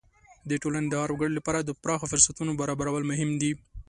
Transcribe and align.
د 0.49 0.51
ټولنې 0.61 0.87
د 0.89 0.95
هر 1.01 1.09
وګړي 1.13 1.33
لپاره 1.35 1.59
د 1.61 1.69
پراخو 1.83 2.09
فرصتونو 2.11 2.51
برابرول 2.61 3.03
مهم 3.11 3.29
دي. 3.41 3.51